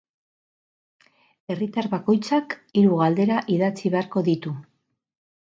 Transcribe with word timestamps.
Herritar 1.55 1.89
bakoitzak 1.93 2.57
hiru 2.83 2.97
galdera 3.03 3.39
idatzi 3.59 3.93
beharko 3.97 4.29
ditu. 4.31 4.59